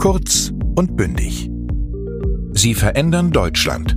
[0.00, 1.50] Kurz und bündig.
[2.52, 3.96] Sie verändern Deutschland.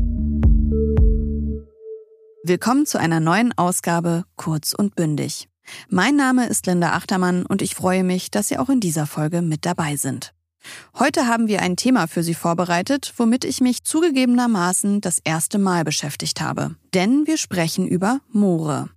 [2.44, 5.47] Willkommen zu einer neuen Ausgabe Kurz und bündig.
[5.88, 9.42] Mein Name ist Linda Achtermann und ich freue mich, dass Sie auch in dieser Folge
[9.42, 10.34] mit dabei sind.
[11.00, 15.85] Heute haben wir ein Thema für Sie vorbereitet, womit ich mich zugegebenermaßen das erste Mal
[15.85, 16.76] beschäftigt habe.
[16.94, 18.90] Denn wir sprechen über Moore.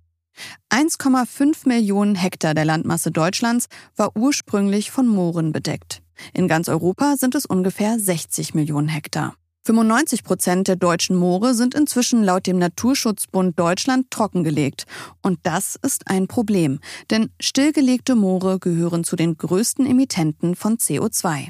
[0.69, 6.01] 1,5 Millionen Hektar der Landmasse Deutschlands war ursprünglich von Mooren bedeckt.
[6.33, 9.35] In ganz Europa sind es ungefähr 60 Millionen Hektar.
[9.67, 14.85] 95 Prozent der deutschen Moore sind inzwischen laut dem Naturschutzbund Deutschland trockengelegt.
[15.21, 21.47] Und das ist ein Problem, denn stillgelegte Moore gehören zu den größten Emittenten von CO2.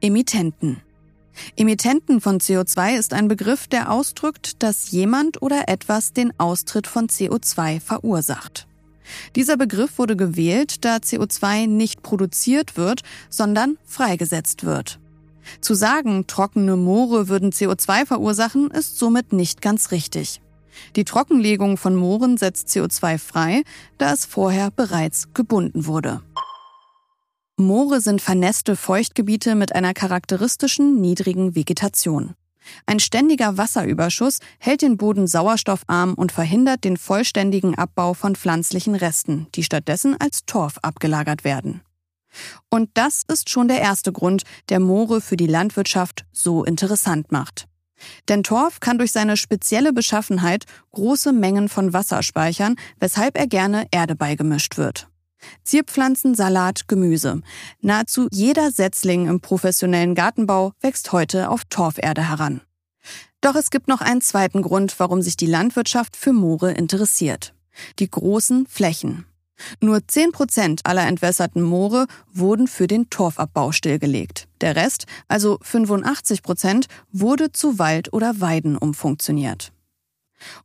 [0.00, 0.82] Emittenten.
[1.56, 7.06] Emittenten von CO2 ist ein Begriff, der ausdrückt, dass jemand oder etwas den Austritt von
[7.06, 8.66] CO2 verursacht.
[9.36, 14.98] Dieser Begriff wurde gewählt, da CO2 nicht produziert wird, sondern freigesetzt wird.
[15.60, 20.40] Zu sagen, trockene Moore würden CO2 verursachen, ist somit nicht ganz richtig.
[20.96, 23.62] Die Trockenlegung von Mooren setzt CO2 frei,
[23.98, 26.22] da es vorher bereits gebunden wurde.
[27.56, 32.34] Moore sind vernässte Feuchtgebiete mit einer charakteristischen niedrigen Vegetation.
[32.86, 39.46] Ein ständiger Wasserüberschuss hält den Boden sauerstoffarm und verhindert den vollständigen Abbau von pflanzlichen Resten,
[39.54, 41.82] die stattdessen als Torf abgelagert werden.
[42.70, 47.66] Und das ist schon der erste Grund, der Moore für die Landwirtschaft so interessant macht.
[48.28, 53.86] Denn Torf kann durch seine spezielle Beschaffenheit große Mengen von Wasser speichern, weshalb er gerne
[53.90, 55.08] Erde beigemischt wird.
[55.64, 57.42] Zierpflanzen, Salat, Gemüse.
[57.80, 62.60] Nahezu jeder Setzling im professionellen Gartenbau wächst heute auf Torferde heran.
[63.40, 67.54] Doch es gibt noch einen zweiten Grund, warum sich die Landwirtschaft für Moore interessiert.
[67.98, 69.26] Die großen Flächen.
[69.80, 74.48] Nur 10 Prozent aller entwässerten Moore wurden für den Torfabbau stillgelegt.
[74.60, 79.72] Der Rest, also 85 Prozent, wurde zu Wald oder Weiden umfunktioniert.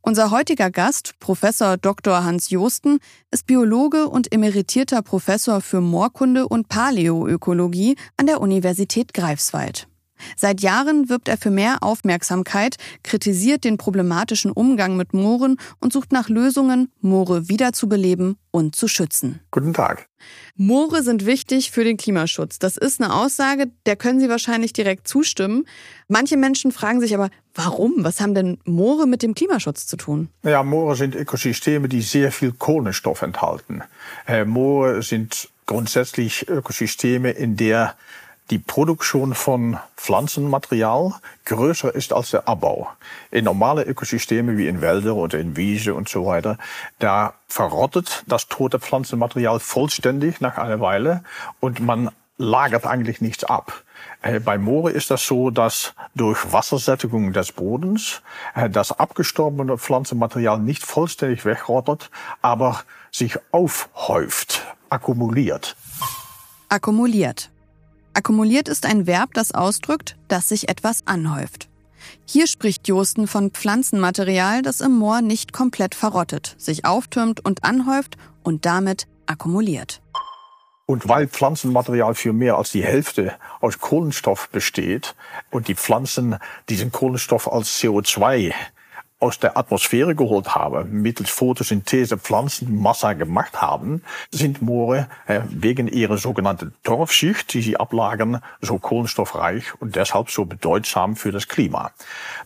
[0.00, 2.24] Unser heutiger Gast, Professor Dr.
[2.24, 2.98] Hans Josten,
[3.30, 9.88] ist Biologe und emeritierter Professor für Moorkunde und Paläoökologie an der Universität Greifswald.
[10.36, 16.12] Seit Jahren wirbt er für mehr Aufmerksamkeit, kritisiert den problematischen Umgang mit Mooren und sucht
[16.12, 19.40] nach Lösungen, Moore wiederzubeleben und zu schützen.
[19.50, 20.08] Guten Tag.
[20.56, 22.58] Moore sind wichtig für den Klimaschutz.
[22.58, 25.64] Das ist eine Aussage, der können Sie wahrscheinlich direkt zustimmen.
[26.08, 27.92] Manche Menschen fragen sich aber, warum?
[27.98, 30.28] Was haben denn Moore mit dem Klimaschutz zu tun?
[30.42, 33.82] Ja, Moore sind Ökosysteme, die sehr viel Kohlenstoff enthalten.
[34.26, 37.94] Äh, Moore sind grundsätzlich Ökosysteme, in der
[38.50, 41.14] die Produktion von Pflanzenmaterial
[41.44, 42.88] größer ist als der Abbau.
[43.30, 46.58] In normale Ökosysteme wie in Wälder oder in Wiese und so weiter,
[46.98, 51.22] da verrottet das tote Pflanzenmaterial vollständig nach einer Weile
[51.60, 53.84] und man lagert eigentlich nichts ab.
[54.22, 58.22] Äh, bei Moore ist das so, dass durch Wassersättigung des Bodens
[58.54, 62.10] äh, das abgestorbene Pflanzenmaterial nicht vollständig wegrottet,
[62.40, 65.76] aber sich aufhäuft, akkumuliert.
[66.68, 67.50] Akkumuliert.
[68.18, 71.68] Akkumuliert ist ein Verb, das ausdrückt, dass sich etwas anhäuft.
[72.24, 78.16] Hier spricht Josten von Pflanzenmaterial, das im Moor nicht komplett verrottet, sich auftürmt und anhäuft
[78.42, 80.02] und damit akkumuliert.
[80.84, 85.14] Und weil Pflanzenmaterial für mehr als die Hälfte aus Kohlenstoff besteht
[85.52, 88.52] und die Pflanzen diesen Kohlenstoff als CO2
[89.20, 96.18] aus der Atmosphäre geholt haben, mittels Photosynthese Pflanzenmasse gemacht haben, sind Moore äh, wegen ihrer
[96.18, 101.90] sogenannten Torfschicht, die sie ablagern, so kohlenstoffreich und deshalb so bedeutsam für das Klima.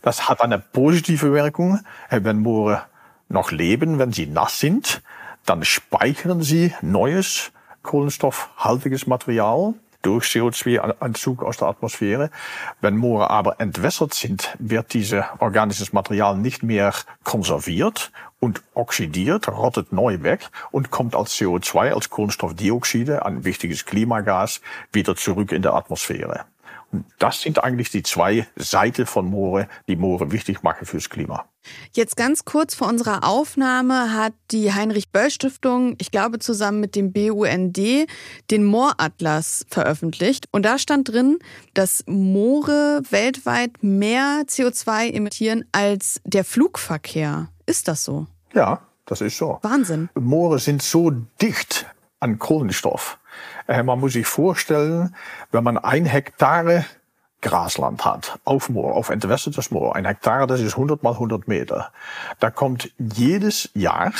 [0.00, 2.82] Das hat eine positive Wirkung, äh, wenn Moore
[3.28, 5.03] noch leben, wenn sie nass sind,
[5.44, 12.31] dann speichern sie neues kohlenstoffhaltiges Material durch CO2-Anzug aus der Atmosphäre.
[12.81, 16.93] Wenn Moore aber entwässert sind, wird dieses organisches Material nicht mehr
[17.25, 24.61] konserviert und oxidiert, rottet neu weg und kommt als CO2, als Kohlenstoffdioxide, ein wichtiges Klimagas,
[24.93, 26.44] wieder zurück in der Atmosphäre.
[27.19, 31.47] Das sind eigentlich die zwei Seiten von Moore, die Moore wichtig machen fürs Klima.
[31.93, 37.79] Jetzt ganz kurz vor unserer Aufnahme hat die Heinrich-Böll-Stiftung, ich glaube zusammen mit dem BUND,
[38.50, 40.49] den Mooratlas veröffentlicht.
[40.50, 41.39] Und da stand drin,
[41.75, 47.49] dass Moore weltweit mehr CO2 emittieren als der Flugverkehr.
[47.67, 48.27] Ist das so?
[48.55, 49.59] Ja, das ist so.
[49.62, 50.11] Wahnsinn.
[50.15, 51.11] Moore sind so
[51.41, 51.87] dicht
[52.23, 53.19] an Kohlenstoff.
[53.67, 55.15] Äh, man muss sich vorstellen,
[55.51, 56.85] wenn man ein Hektare
[57.41, 61.93] Grasland hat, auf Moor, auf entwässertes Moor, ein Hektar, das ist 100 mal 100 Meter,
[62.39, 64.13] da kommt jedes Jahr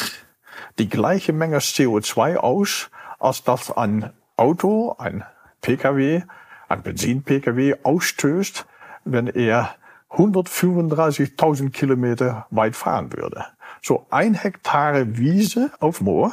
[0.79, 2.91] die gleiche Menge CO2 aus,
[3.21, 5.25] als das ein Auto, ein
[5.61, 6.23] PKW,
[6.69, 8.67] ein Benzin-Pkw ausstößt,
[9.05, 9.77] wenn er
[10.11, 13.47] 135.000 Kilometer weit fahren würde.
[13.81, 16.33] So ein Hektare Wiese auf Moor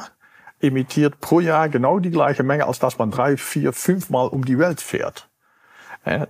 [0.60, 4.58] emittiert pro Jahr genau die gleiche Menge, als dass man drei, vier, fünfmal um die
[4.58, 5.28] Welt fährt.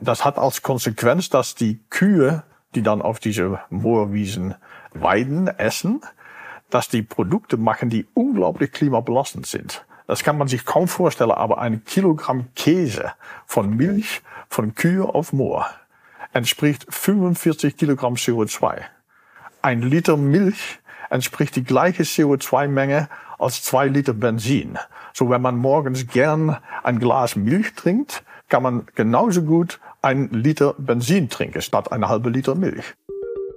[0.00, 2.42] Das hat als Konsequenz, dass die Kühe,
[2.74, 4.54] die dann auf diese Moorwiesen
[4.92, 6.00] weiden, essen,
[6.70, 9.84] dass die Produkte machen, die unglaublich klimabelastend sind.
[10.06, 13.12] Das kann man sich kaum vorstellen, aber ein Kilogramm Käse
[13.46, 15.70] von Milch von Kühe auf Moor
[16.32, 18.82] entspricht 45 Kilogramm CO2.
[19.62, 20.80] Ein Liter Milch
[21.10, 23.08] entspricht die gleiche CO2-Menge
[23.40, 24.78] als zwei Liter Benzin.
[25.12, 30.74] So wenn man morgens gern ein Glas Milch trinkt, kann man genauso gut ein Liter
[30.78, 32.94] Benzin trinken statt eine halbe Liter Milch.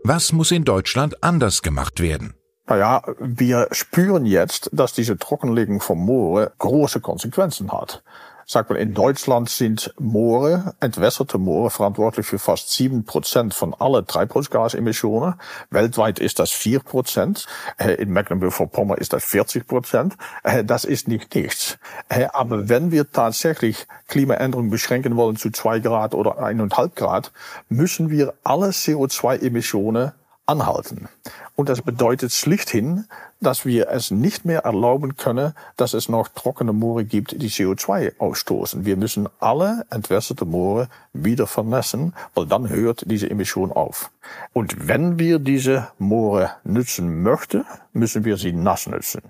[0.03, 2.33] Was muss in Deutschland anders gemacht werden?
[2.65, 8.03] Naja, wir spüren jetzt, dass diese Trockenlegung von Moore große Konsequenzen hat.
[8.45, 14.05] Sagt man, in Deutschland sind Moore, entwässerte Moore, verantwortlich für fast sieben Prozent von allen
[14.05, 15.35] Treibhausgasemissionen.
[15.69, 17.45] Weltweit ist das vier Prozent.
[17.77, 20.15] Äh, in Mecklenburg-Vorpommern ist das 40 Prozent.
[20.43, 21.77] Äh, das ist nicht nichts.
[22.09, 27.31] Äh, aber wenn wir tatsächlich Klimaänderungen beschränken wollen zu zwei Grad oder eineinhalb Grad,
[27.69, 30.11] müssen wir alle CO2-Emissionen
[30.45, 31.07] anhalten.
[31.55, 33.05] Und das bedeutet schlichthin,
[33.39, 38.19] dass wir es nicht mehr erlauben können, dass es noch trockene Moore gibt, die CO2
[38.19, 38.85] ausstoßen.
[38.85, 44.09] Wir müssen alle entwässerte Moore wieder vernässen, weil dann hört diese Emission auf.
[44.53, 49.21] Und wenn wir diese Moore nützen möchten, müssen wir sie nass nützen.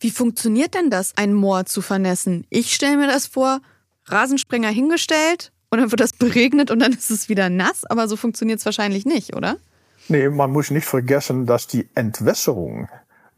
[0.00, 2.46] Wie funktioniert denn das, ein Moor zu vernässen?
[2.48, 3.60] Ich stelle mir das vor,
[4.06, 8.16] Rasensprenger hingestellt und dann wird das beregnet und dann ist es wieder nass, aber so
[8.16, 9.58] funktioniert es wahrscheinlich nicht, oder?
[10.08, 12.88] Nee, man muss nicht vergessen, dass die Entwässerung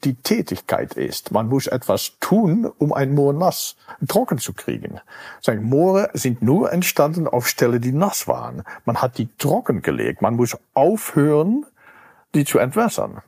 [0.05, 1.33] die Tätigkeit ist.
[1.33, 3.77] Man muss etwas tun, um ein Moor nass
[4.07, 5.01] trocken zu kriegen.
[5.41, 8.63] Sagen, Moore sind nur entstanden auf Stellen, die nass waren.
[8.85, 10.23] Man hat die trocken gelegt.
[10.23, 11.67] Man muss aufhören,
[12.35, 13.23] die zu entwässern.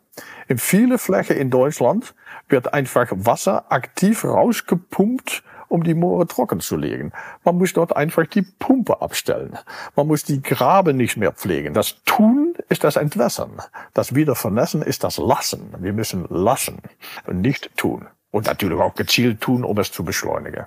[0.48, 2.14] In viele Flächen in Deutschland
[2.48, 7.12] wird einfach Wasser aktiv rausgepumpt um die Moore trocken zu legen.
[7.44, 9.56] Man muss dort einfach die Pumpe abstellen.
[9.94, 11.74] Man muss die Graben nicht mehr pflegen.
[11.74, 13.60] Das Tun ist das Entwässern.
[13.92, 15.74] Das Wiedervernässen ist das Lassen.
[15.80, 16.78] Wir müssen lassen
[17.26, 18.06] und nicht tun.
[18.30, 20.66] Und natürlich auch gezielt tun, um es zu beschleunigen.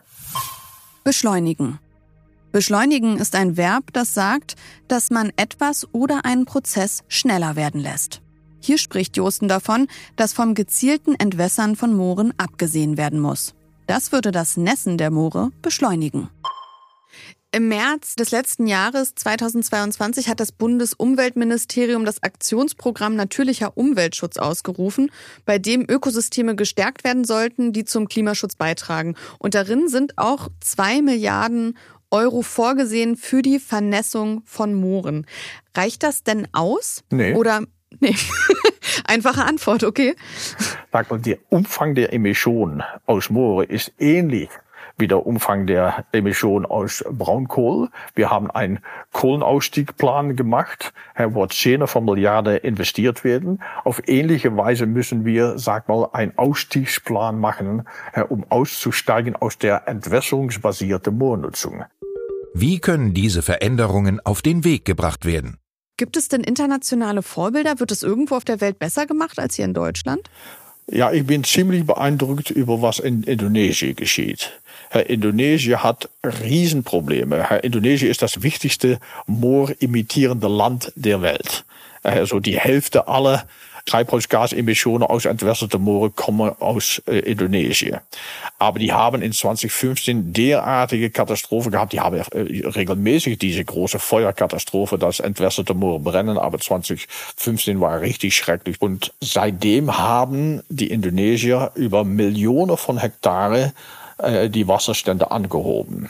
[1.04, 1.80] Beschleunigen.
[2.52, 4.56] Beschleunigen ist ein Verb, das sagt,
[4.88, 8.22] dass man etwas oder einen Prozess schneller werden lässt.
[8.60, 13.56] Hier spricht Josten davon, dass vom gezielten Entwässern von Mooren abgesehen werden muss.
[13.88, 16.30] Das würde das Nässen der Moore beschleunigen.
[17.56, 25.12] Im März des letzten Jahres 2022 hat das Bundesumweltministerium das Aktionsprogramm Natürlicher Umweltschutz ausgerufen,
[25.46, 29.14] bei dem Ökosysteme gestärkt werden sollten, die zum Klimaschutz beitragen.
[29.38, 31.78] Und darin sind auch zwei Milliarden
[32.10, 35.28] Euro vorgesehen für die Vernässung von Mooren.
[35.78, 37.04] Reicht das denn aus?
[37.12, 37.36] Nee.
[37.36, 37.62] Oder
[38.00, 38.16] nee.
[39.06, 40.16] Einfache Antwort, okay?
[40.92, 44.50] Sag mal, der Umfang der Emissionen aus Moore ist ähnlich
[45.04, 47.90] wie der Umfang der Emissionen aus Braunkohl.
[48.16, 48.80] Wir haben einen
[49.12, 53.62] Kohlenausstiegplan gemacht, wo Zehner von Milliarden investiert werden.
[53.84, 57.86] Auf ähnliche Weise müssen wir, sag mal, einen Ausstiegsplan machen,
[58.30, 61.84] um auszusteigen aus der entwässerungsbasierten Moornutzung.
[62.54, 65.58] Wie können diese Veränderungen auf den Weg gebracht werden?
[65.98, 67.82] Gibt es denn internationale Vorbilder?
[67.82, 70.30] Wird es irgendwo auf der Welt besser gemacht als hier in Deutschland?
[70.92, 74.52] Ja, ich bin ziemlich beeindruckt über was in Indonesien geschieht.
[74.90, 77.50] Herr Indonesien hat Riesenprobleme.
[77.50, 81.66] Herr Indonesien ist das wichtigste moorimitierende Land der Welt.
[82.04, 83.48] Also die Hälfte aller
[83.86, 88.00] Treibhausgasemissionen aus entwässerten Moore kommen aus äh, Indonesien.
[88.58, 91.92] Aber die haben in 2015 derartige Katastrophen gehabt.
[91.92, 96.38] Die haben äh, regelmäßig diese große Feuerkatastrophe, dass entwässerte Moore brennen.
[96.38, 98.82] Aber 2015 war richtig schrecklich.
[98.82, 103.74] Und seitdem haben die Indonesier über Millionen von Hektare
[104.18, 106.10] äh, die Wasserstände angehoben.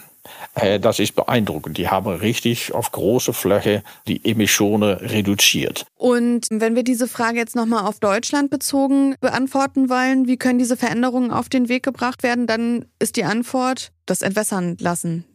[0.56, 1.78] Äh, das ist beeindruckend.
[1.78, 5.86] Die haben richtig auf große Fläche die Emissionen reduziert.
[5.98, 10.78] Und wenn wir diese Frage jetzt nochmal auf Deutschland bezogen beantworten wollen, wie können diese
[10.78, 15.26] Veränderungen auf den Weg gebracht werden, dann ist die Antwort, das entwässern lassen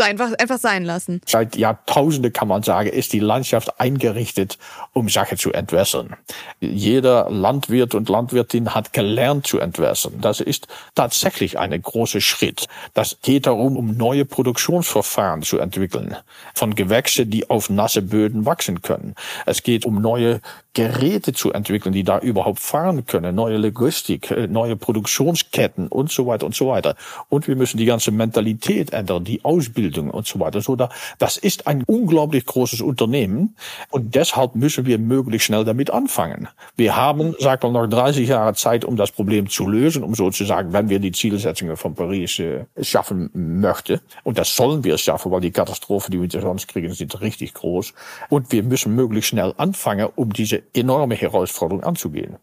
[0.00, 1.20] einfach, einfach sein lassen.
[1.26, 4.58] Seit Jahrtausenden kann man sagen, ist die Landschaft eingerichtet,
[4.92, 6.16] um Sachen zu entwässern.
[6.60, 10.14] Jeder Landwirt und Landwirtin hat gelernt zu entwässern.
[10.20, 12.66] Das ist tatsächlich ein großer Schritt.
[12.94, 16.16] Das geht darum, um neue Produktionsverfahren zu entwickeln.
[16.54, 19.14] Von Gewächse, die auf nasse Böden wachsen können.
[19.44, 20.40] Es geht um neue
[20.76, 26.26] Geräte zu entwickeln, die da überhaupt fahren können, neue Logistik, äh, neue Produktionsketten und so
[26.26, 26.96] weiter und so weiter.
[27.30, 30.60] Und wir müssen die ganze Mentalität ändern, die Aus Ausbildung und so weiter.
[30.60, 33.56] So, das ist ein unglaublich großes Unternehmen
[33.90, 36.48] und deshalb müssen wir möglichst schnell damit anfangen.
[36.76, 40.72] Wir haben, sagt man, noch 30 Jahre Zeit, um das Problem zu lösen, um sozusagen,
[40.72, 44.00] wenn wir die Zielsetzungen von Paris äh, schaffen möchten.
[44.24, 47.92] Und das sollen wir schaffen, weil die Katastrophen, die wir sonst kriegen, sind richtig groß.
[48.28, 52.36] Und wir müssen möglichst schnell anfangen, um diese enorme Herausforderung anzugehen.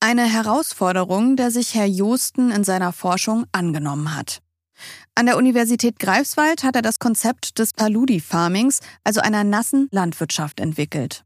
[0.00, 4.42] Eine Herausforderung, der sich Herr Josten in seiner Forschung angenommen hat.
[5.16, 11.24] An der Universität Greifswald hat er das Konzept des Paludi-Farmings, also einer nassen Landwirtschaft, entwickelt.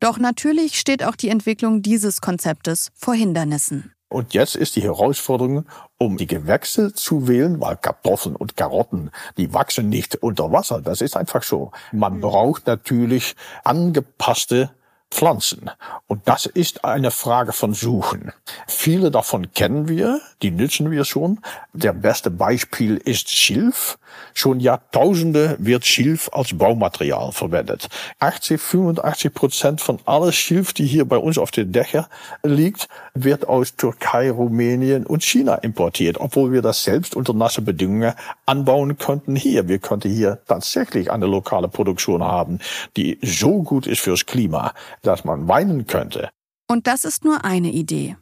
[0.00, 3.92] Doch natürlich steht auch die Entwicklung dieses Konzeptes vor Hindernissen.
[4.08, 5.66] Und jetzt ist die Herausforderung,
[5.98, 10.80] um die Gewächse zu wählen, weil Kartoffeln und Karotten, die wachsen nicht unter Wasser.
[10.80, 11.72] Das ist einfach so.
[11.92, 14.70] Man braucht natürlich angepasste
[15.10, 15.70] Pflanzen.
[16.08, 18.32] Und das ist eine Frage von Suchen.
[18.66, 21.40] Viele davon kennen wir, die nützen wir schon.
[21.72, 23.98] Der beste Beispiel ist Schilf.
[24.34, 27.88] Schon Jahrtausende wird Schilf als Baumaterial verwendet.
[28.18, 32.08] 80, 85 Prozent von alles Schilf, die hier bei uns auf den Dächer
[32.42, 38.14] liegt, wird aus Türkei, Rumänien und China importiert, obwohl wir das selbst unter nasse Bedingungen
[38.44, 39.68] anbauen könnten hier.
[39.68, 42.58] Wir könnten hier tatsächlich eine lokale Produktion haben,
[42.96, 44.72] die so gut ist fürs Klima
[45.02, 46.30] dass man weinen könnte.
[46.68, 48.16] Und das ist nur eine Idee.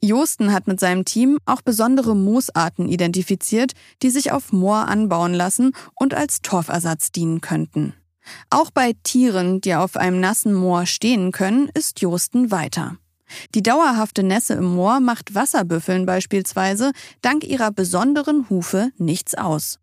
[0.00, 5.72] Josten hat mit seinem Team auch besondere Moosarten identifiziert, die sich auf Moor anbauen lassen
[5.94, 7.94] und als Torfersatz dienen könnten.
[8.50, 12.96] Auch bei Tieren, die auf einem nassen Moor stehen können, ist Josten weiter.
[13.54, 16.92] Die dauerhafte Nässe im Moor macht Wasserbüffeln beispielsweise
[17.22, 19.78] dank ihrer besonderen Hufe nichts aus.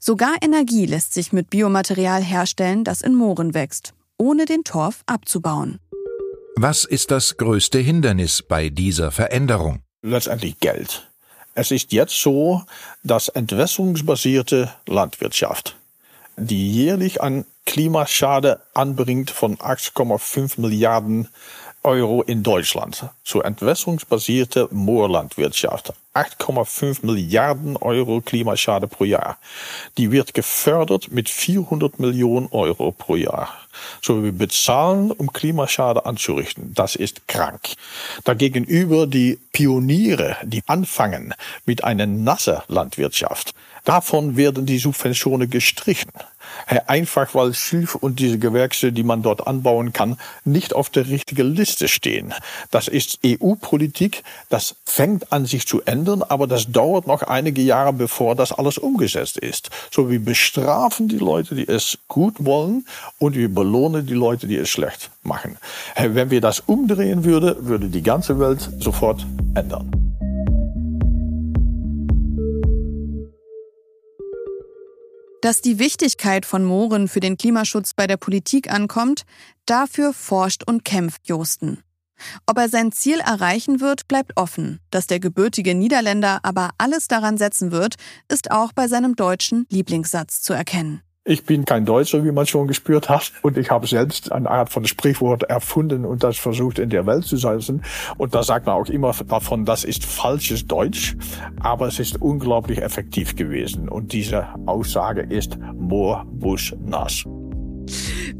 [0.00, 5.80] Sogar Energie lässt sich mit Biomaterial herstellen, das in Mooren wächst ohne den Torf abzubauen.
[6.54, 9.80] Was ist das größte Hindernis bei dieser Veränderung?
[10.02, 11.08] Letztendlich Geld.
[11.54, 12.62] Es ist jetzt so,
[13.02, 15.76] dass entwässerungsbasierte Landwirtschaft,
[16.36, 21.28] die jährlich an Klimaschade anbringt von 8,5 Milliarden
[21.82, 25.94] Euro in Deutschland zur entwässerungsbasierte Moorlandwirtschaft.
[26.14, 29.38] 8,5 Milliarden Euro Klimaschade pro Jahr.
[29.96, 33.48] Die wird gefördert mit 400 Millionen Euro pro Jahr.
[34.02, 36.74] So wir bezahlen, um Klimaschade anzurichten.
[36.74, 37.74] Das ist krank.
[38.24, 41.34] Dagegenüber die Pioniere, die anfangen
[41.64, 43.54] mit einer nasse Landwirtschaft.
[43.84, 46.10] Davon werden die Subventionen gestrichen.
[46.86, 51.54] Einfach weil Schilf und diese Gewächse, die man dort anbauen kann, nicht auf der richtigen
[51.54, 52.34] Liste stehen.
[52.70, 57.92] Das ist EU-Politik, das fängt an sich zu ändern, aber das dauert noch einige Jahre,
[57.92, 59.70] bevor das alles umgesetzt ist.
[59.90, 62.86] So wir bestrafen die Leute, die es gut wollen
[63.18, 65.56] und wir belohnen die Leute, die es schlecht machen.
[65.96, 69.99] Wenn wir das umdrehen würden, würde die ganze Welt sofort ändern.
[75.42, 79.22] Dass die Wichtigkeit von Mooren für den Klimaschutz bei der Politik ankommt,
[79.64, 81.82] dafür forscht und kämpft Josten.
[82.46, 84.80] Ob er sein Ziel erreichen wird, bleibt offen.
[84.90, 87.94] Dass der gebürtige Niederländer aber alles daran setzen wird,
[88.28, 91.02] ist auch bei seinem deutschen Lieblingssatz zu erkennen.
[91.26, 93.32] Ich bin kein Deutscher, wie man schon gespürt hat.
[93.42, 97.26] Und ich habe selbst eine Art von Sprichwort erfunden und das versucht in der Welt
[97.26, 97.82] zu setzen.
[98.16, 101.16] Und da sagt man auch immer davon, das ist falsches Deutsch,
[101.60, 103.90] aber es ist unglaublich effektiv gewesen.
[103.90, 107.24] Und diese Aussage ist more bush nass.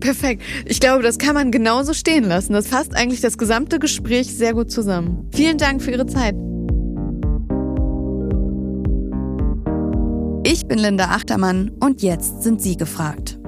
[0.00, 0.42] Perfekt.
[0.64, 2.54] Ich glaube, das kann man genauso stehen lassen.
[2.54, 5.28] Das fasst eigentlich das gesamte Gespräch sehr gut zusammen.
[5.34, 6.34] Vielen Dank für Ihre Zeit.
[10.52, 13.38] Ich bin Linda Achtermann und jetzt sind Sie gefragt.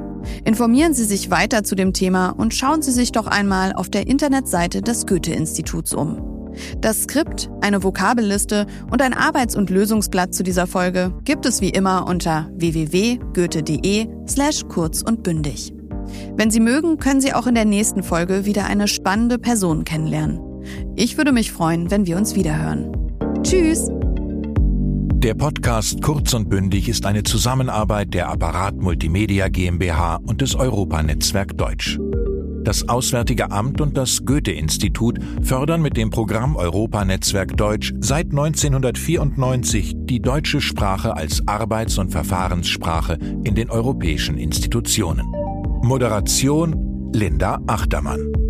[0.44, 4.06] Informieren Sie sich weiter zu dem Thema und schauen Sie sich doch einmal auf der
[4.06, 6.52] Internetseite des Goethe-Instituts um.
[6.80, 11.70] Das Skript, eine Vokabelliste und ein Arbeits- und Lösungsblatt zu dieser Folge gibt es wie
[11.70, 15.74] immer unter www.goethe.de slash kurz und bündig.
[16.36, 20.38] Wenn Sie mögen, können Sie auch in der nächsten Folge wieder eine spannende Person kennenlernen.
[20.94, 22.92] Ich würde mich freuen, wenn wir uns wiederhören.
[23.42, 23.90] Tschüss!
[25.22, 31.56] Der Podcast Kurz und Bündig ist eine Zusammenarbeit der Apparat Multimedia GmbH und des Europanetzwerk
[31.56, 31.96] Deutsch.
[32.64, 40.20] Das Auswärtige Amt und das Goethe-Institut fördern mit dem Programm Europanetzwerk Deutsch seit 1994 die
[40.20, 45.26] deutsche Sprache als Arbeits- und Verfahrenssprache in den europäischen Institutionen.
[45.84, 48.41] Moderation Linda Achtermann.